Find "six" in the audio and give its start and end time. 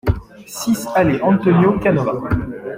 0.47-0.87